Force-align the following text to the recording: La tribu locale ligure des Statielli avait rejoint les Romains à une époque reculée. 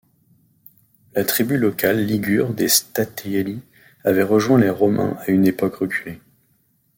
La 1.13 1.23
tribu 1.23 1.57
locale 1.59 2.03
ligure 2.03 2.55
des 2.55 2.69
Statielli 2.69 3.61
avait 4.03 4.23
rejoint 4.23 4.59
les 4.59 4.71
Romains 4.71 5.15
à 5.19 5.29
une 5.29 5.45
époque 5.45 5.75
reculée. 5.75 6.19